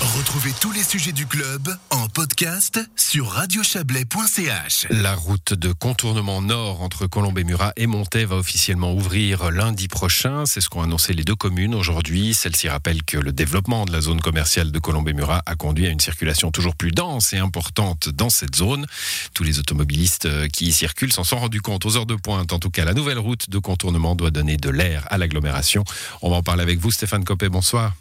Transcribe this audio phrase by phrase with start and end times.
[0.00, 4.86] Retrouvez tous les sujets du club en podcast sur radiochablais.ch.
[4.88, 10.46] La route de contournement nord entre Colombey-Murat et Montaix va officiellement ouvrir lundi prochain.
[10.46, 12.32] C'est ce qu'ont annoncé les deux communes aujourd'hui.
[12.32, 16.00] Celle-ci rappelle que le développement de la zone commerciale de Colombey-Murat a conduit à une
[16.00, 18.86] circulation toujours plus dense et importante dans cette zone.
[19.34, 22.54] Tous les automobilistes euh, qui y circulent s'en sont rendus compte aux heures de pointe.
[22.54, 25.84] En tout cas, la nouvelle route de contournement doit donner de l'air à l'agglomération.
[26.22, 27.50] On va en parler avec vous, Stéphane Copé.
[27.50, 27.92] Bonsoir.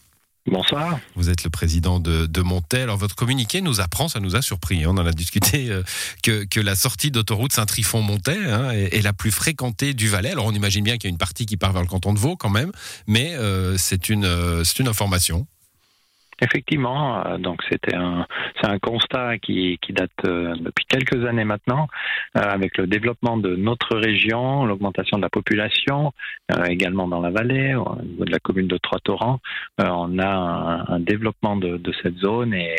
[0.50, 1.00] Bonsoir.
[1.16, 2.82] Vous êtes le président de, de Montel.
[2.82, 5.84] Alors votre communiqué nous apprend, ça nous a surpris, on en a discuté, euh,
[6.24, 10.32] que, la sortie d'autoroute Saint-Trifon-Montel hein, est, la plus fréquentée du Valais.
[10.32, 12.20] Alors on imagine bien qu'il y a une partie qui part vers le canton de
[12.20, 12.72] Vaud quand même,
[13.06, 15.46] mais euh, c'est euh, une information.
[16.42, 18.26] Effectivement, euh, donc c'était un,
[18.60, 21.88] c'est un constat qui, qui date euh, depuis quelques années maintenant,
[22.38, 26.14] euh, avec le développement de notre région, l'augmentation de la population,
[26.68, 29.40] également dans la vallée, au niveau de la commune de Trois-Torrents,
[29.78, 32.76] on a un, un développement de, de, cette zone et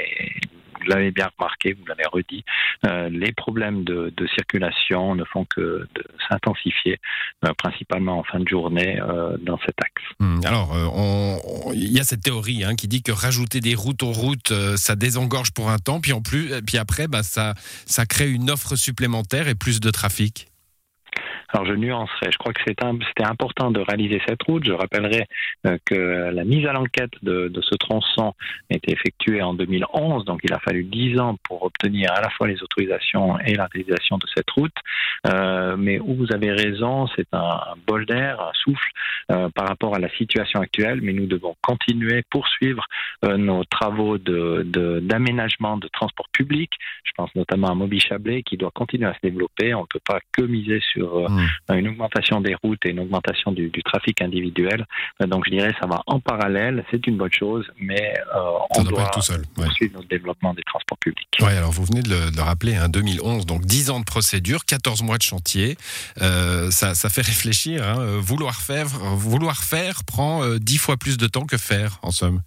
[0.81, 2.45] vous l'avez bien remarqué, vous l'avez redit,
[2.87, 5.87] euh, les problèmes de, circulation ne font que
[6.29, 6.99] s'intensifier,
[7.45, 10.03] euh, principalement en fin de journée euh, dans cet axe.
[10.21, 10.41] Hmm.
[10.45, 14.53] alors, il y a cette théorie hein, qui dit que rajouter des routes aux routes,
[14.77, 17.55] ça désengorge pour un temps, puis en plus, puis après, bah, ça,
[17.87, 20.50] ça crée une offre supplémentaire et plus de trafic.
[21.53, 22.31] Alors je nuancerai.
[22.31, 24.65] Je crois que c'était important de réaliser cette route.
[24.65, 25.27] Je rappellerai
[25.67, 28.35] euh, que la mise à l'enquête de, ce tronçon
[28.71, 32.31] a été effectuée en 2011, donc il a fallu dix ans pour obtenir à la
[32.31, 34.73] fois les autorisations et la réalisation de cette route.
[35.27, 38.89] Euh, mais où vous avez raison, c'est un, bol d'air, un souffle
[39.31, 41.01] euh, par rapport à la situation actuelle.
[41.03, 42.87] Mais nous devons continuer, poursuivre
[43.23, 46.71] nos travaux d'aménagement de, de, transport public.
[47.05, 49.75] Je pense notamment à Moby Chablais qui doit continuer à se développer.
[49.75, 51.40] On ne peut pas que miser sur mmh.
[51.71, 54.87] Euh, une augmentation des routes et une augmentation du, trafic individuel.
[55.23, 58.41] Euh, donc je dirais ça va en parallèle, c'est une bonne chose, mais euh,
[58.77, 61.29] on doit tout seul, poursuivre notre développement des transports publics.
[61.41, 65.03] Oui, alors vous venez de le, rappeler, hein, 2011, donc 10 ans de procédure, 14
[65.03, 65.77] mois de chantier,
[66.17, 67.87] ça, ça, fait réfléchir.
[67.87, 68.19] Hein.
[68.21, 72.43] vouloir, faire, vouloir faire prend 10 fois plus de temps que faire, en somme.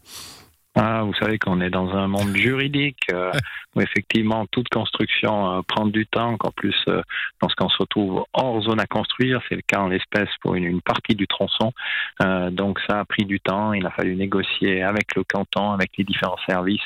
[0.75, 3.31] Ah, vous savez qu'on est dans un monde juridique euh,
[3.75, 7.01] où effectivement toute construction euh, prend du temps, qu'en plus euh,
[7.44, 11.16] lorsqu'on se retrouve hors zone à construire, c'est le cas en l'espèce pour une, partie
[11.16, 11.72] du tronçon.
[12.51, 16.03] Donc ça a pris du temps, il a fallu négocier avec le canton, avec les
[16.03, 16.81] différents services,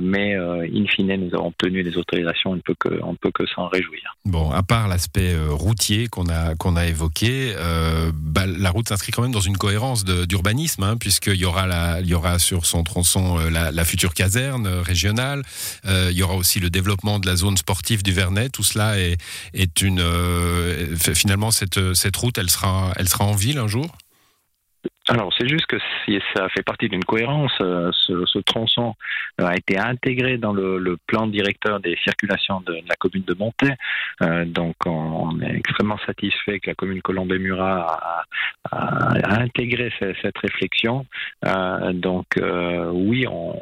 [0.00, 3.30] mais in fine nous avons obtenu des autorisations, on ne peut que, on ne peut
[3.32, 4.16] que s'en réjouir.
[4.24, 7.54] Bon, à part l'aspect routier qu'on a, qu'on a évoqué,
[8.14, 12.00] bah, la route s'inscrit quand même dans une cohérence d'urbanisme, hein, puisqu'il y aura, la,
[12.00, 15.42] il y aura sur son tronçon euh, la, future caserne euh, régionale.
[15.86, 18.50] Euh, il y aura aussi le développement de la zone sportive du Vernet.
[18.50, 19.18] Tout cela est,
[19.52, 20.02] est une.
[20.96, 23.96] finalement, cette, cette route, elle sera, elle sera en ville un jour
[25.08, 27.52] alors, c'est juste que si ça fait partie d'une cohérence.
[27.58, 28.94] Ce, tronçon
[29.38, 33.74] a été intégré dans le, plan directeur des circulations de, la commune de Montaix.
[34.46, 38.24] donc, on, est extrêmement satisfait que la commune Colombey-Murat
[38.70, 41.04] a, intégré cette, réflexion.
[41.92, 42.26] donc,
[42.92, 43.60] oui, on,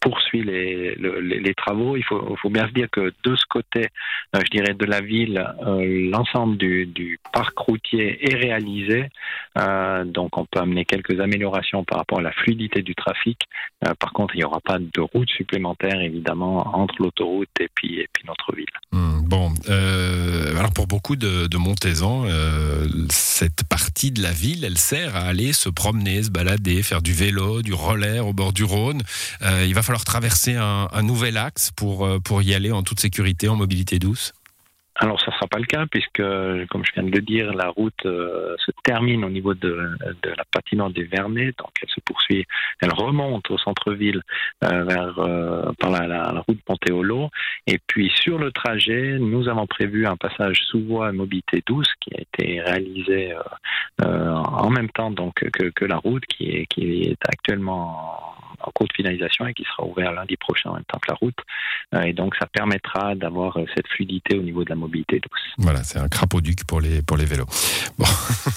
[0.00, 1.96] poursuit les, les, travaux.
[1.96, 3.88] Il faut, faut, bien se dire que de ce côté,
[4.34, 9.08] euh, je dirais de la ville, euh, l'ensemble du, du, parc routier est réalisé.
[9.58, 13.38] Euh, donc on peut amener quelques améliorations par rapport à la fluidité du trafic.
[13.98, 18.08] par contre, il n'y aura pas de route supplémentaire, évidemment, entre l'autoroute et puis, et
[18.12, 18.66] puis notre ville.
[18.92, 19.52] Hmm, bon,
[20.72, 22.24] pour beaucoup de, de Montezans,
[23.10, 27.12] cette partie de la ville, elle sert à aller se promener, se balader, faire du
[27.12, 29.02] vélo, du roller au bord du Rhône.
[29.42, 33.48] il va falloir traverser un, nouvel axe pour, euh, pour y aller en toute sécurité,
[33.48, 34.32] en mobilité douce
[35.00, 36.22] alors, ça ne sera pas le cas puisque,
[36.70, 39.92] comme je viens de le dire, la route euh, se termine au niveau de,
[40.22, 42.44] de, la patinoire des Vernets, donc elle se poursuit,
[42.80, 44.22] elle remonte au centre-ville
[44.64, 45.14] euh, vers
[45.78, 47.30] par la, la, route Pontéolo,
[47.68, 52.14] et puis sur le trajet, nous avons prévu un passage sous voie mobilité douce qui
[52.16, 53.34] a été réalisé
[54.02, 58.88] en même temps donc que, que la route qui est, qui est actuellement en cours
[58.88, 61.38] de finalisation et qui sera ouvert lundi prochain en même temps que la route.
[61.94, 65.40] Euh, et donc, ça permettra d'avoir euh, cette fluidité au niveau de la mobilité douce.
[65.58, 67.46] Voilà, c'est un crapaud-duc pour les, pour les vélos.
[67.98, 68.06] Bon.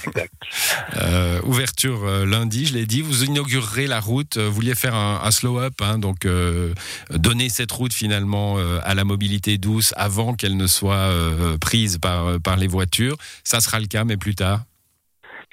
[0.07, 0.33] Exact.
[0.97, 3.01] euh, ouverture euh, lundi, je l'ai dit.
[3.01, 4.37] Vous inaugurerez la route.
[4.37, 6.73] Vous vouliez faire un, un slow-up, hein, donc euh,
[7.09, 11.11] donner cette route finalement à la mobilité douce avant qu'elle ne soit
[11.59, 13.17] prise par, par les voitures.
[13.43, 14.61] Ça sera le cas, mais plus tard?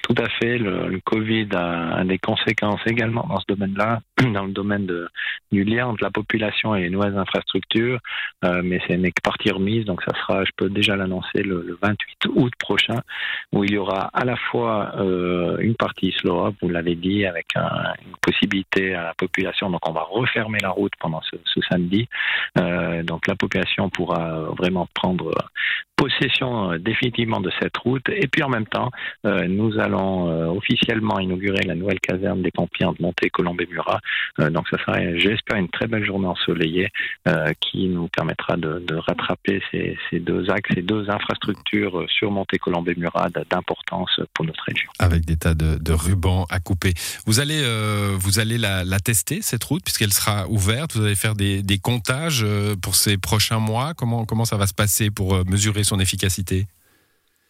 [0.03, 0.57] Tout à fait.
[0.57, 4.01] Le, Covid a, des conséquences également dans ce domaine-là,
[4.33, 5.09] dans le domaine de,
[5.51, 7.99] du lien entre la population et les nouvelles infrastructures,
[8.63, 12.53] mais c'est que partie remise, donc ça sera, je peux déjà l'annoncer, le, 28 août
[12.59, 13.01] prochain,
[13.51, 14.93] où il y aura à la fois
[15.59, 20.03] une partie slow vous l'avez dit, avec une possibilité à la population, donc on va
[20.03, 22.07] refermer la route pendant ce, ce samedi,
[23.03, 25.33] donc la population pourra vraiment prendre
[25.99, 28.07] possession euh, définitivement de cette route.
[28.09, 28.89] Et puis en même temps,
[29.25, 33.67] euh, nous allons euh, officiellement inaugurer la nouvelle caserne des pompiers de montée Colombe et
[33.67, 33.99] Murat.
[34.37, 36.89] Donc ça sera, j'espère, une très belle journée ensoleillée
[37.59, 42.95] qui nous permettra de, rattraper ces, deux axes, ces deux infrastructures sur montée Colombe et
[42.95, 44.89] Murat d'importance pour notre région.
[44.99, 46.93] Avec des tas de, rubans à couper.
[47.25, 47.61] Vous allez,
[48.17, 50.95] vous allez la, tester cette route puisqu'elle sera ouverte.
[50.95, 52.45] Vous allez faire des, des comptages
[52.81, 53.93] pour ces prochains mois.
[53.95, 56.67] Comment comment ça va se passer pour mesurer son efficacité?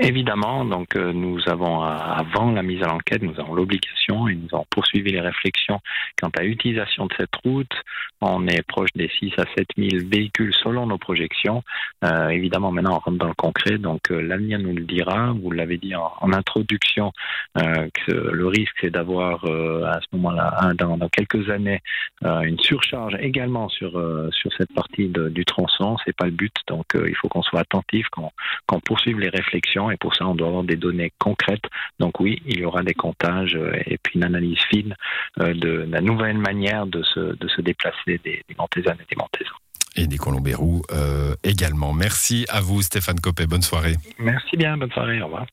[0.01, 4.36] Évidemment, donc euh, nous avons, euh, avant la mise à l'enquête, nous avons l'obligation et
[4.36, 5.81] nous avons poursuivi les réflexions
[6.22, 7.74] quant à l'utilisation de cette route.
[8.22, 11.63] On est proche des 6 à 7 000 véhicules selon nos projections.
[12.06, 15.34] Euh, évidemment, maintenant, on rentre dans le concret, donc l'avenir nous le dira.
[15.34, 17.12] Vous l'avez dit en, introduction,
[17.56, 21.81] que le risque, c'est d'avoir à ce moment-là, dans, dans, quelques années,
[22.24, 23.92] une surcharge également sur,
[24.31, 25.98] sur cette partie du tronçon.
[26.06, 29.97] C'est pas le but, donc il faut qu'on soit attentif, qu'on poursuive les réflexions et
[29.97, 31.65] pour ça, on doit avoir des données concrètes.
[32.00, 34.95] Donc oui, il y aura des comptages euh, et puis une analyse fine
[35.39, 39.15] euh, de la nouvelle manière de se, de se déplacer des, des Montaisanes et des
[39.18, 39.56] Montaisans.
[39.95, 41.94] Et des Colombérous euh, également.
[41.94, 43.47] Merci à vous, Stéphane Copé.
[43.47, 43.95] Bonne soirée.
[44.19, 44.77] Merci bien.
[44.77, 45.21] Bonne soirée.
[45.21, 45.45] Au revoir.